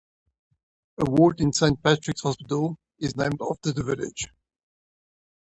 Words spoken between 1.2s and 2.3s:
in Saint Patrick's